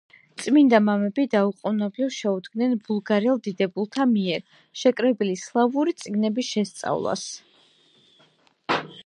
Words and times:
წმინდა 0.43 0.77
მამები 0.85 1.25
დაუყოვნებლივ 1.33 2.09
შეუდგნენ 2.15 2.73
ბულგარელ 2.87 3.37
დიდებულთა 3.49 4.09
მიერ 4.15 4.59
შეკრებილი 4.85 5.37
სლავური 5.43 5.95
წიგნების 6.01 6.51
შესწავლას. 6.57 7.29